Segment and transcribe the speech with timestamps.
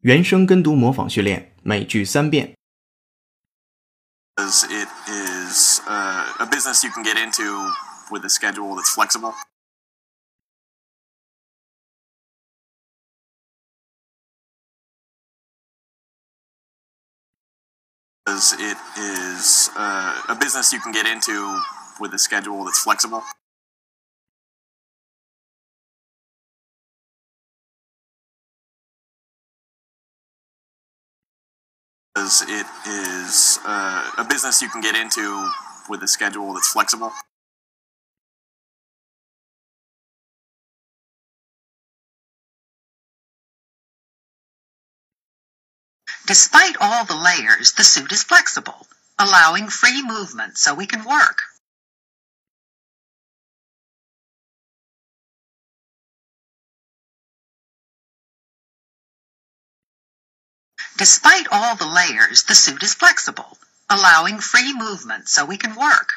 [0.00, 2.54] 原声跟读模仿训练，每句三遍。
[4.36, 7.70] because it is uh, a business you can get into
[8.10, 9.32] with a schedule that's flexible.
[18.26, 21.60] Because it is uh, a business you can get into
[22.00, 23.22] with a schedule that's flexible.
[32.19, 35.49] Because it is uh, a business you can get into
[35.87, 37.13] with a schedule that's flexible.
[46.27, 48.85] Despite all the layers, the suit is flexible,
[49.17, 51.37] allowing free movement so we can work.
[60.99, 63.57] Despite all the layers, the suit is flexible,
[63.89, 66.11] allowing free movement so we can work.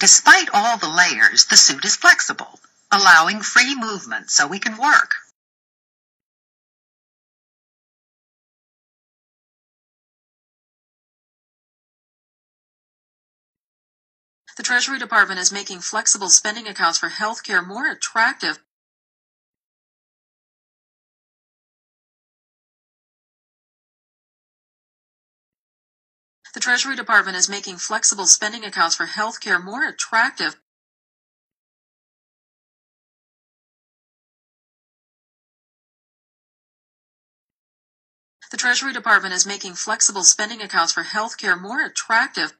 [0.00, 2.58] Despite all the layers, the suit is flexible,
[2.90, 5.14] allowing free movement so we can work.
[14.60, 18.58] The Treasury Department is making flexible spending accounts for healthcare more attractive.
[26.52, 30.56] The Treasury Department is making flexible spending accounts for healthcare more attractive.
[38.50, 42.59] The Treasury Department is making flexible spending accounts for healthcare more attractive.